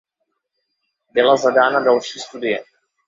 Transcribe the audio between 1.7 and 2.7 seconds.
další studie.